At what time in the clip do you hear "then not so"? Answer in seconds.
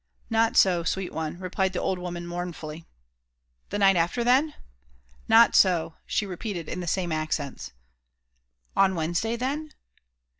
4.23-5.93